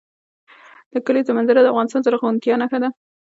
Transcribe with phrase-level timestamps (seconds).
[0.91, 2.89] د کلیزو منظره د افغانستان د زرغونتیا نښه ده.